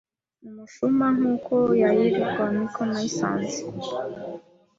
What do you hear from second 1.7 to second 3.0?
yaiawiraga ni ko